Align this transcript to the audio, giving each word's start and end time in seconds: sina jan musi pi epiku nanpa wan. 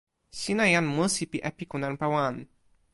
sina 0.39 0.65
jan 0.73 0.87
musi 0.95 1.23
pi 1.31 1.37
epiku 1.49 1.75
nanpa 1.79 2.05
wan. 2.13 2.35